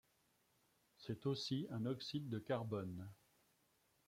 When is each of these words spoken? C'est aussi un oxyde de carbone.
C'est 0.97 1.27
aussi 1.27 1.67
un 1.69 1.85
oxyde 1.85 2.27
de 2.27 2.39
carbone. 2.39 3.07